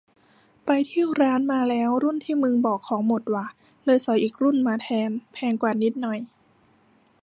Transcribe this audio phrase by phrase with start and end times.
[0.65, 3.45] ไปที่ร้านมาแล้ว รุ่นที่มึงบอกของหมดว่ะ
[3.85, 6.19] เลยสอยอีกรุ่นมาแทน แพงกว่านิดหน่อย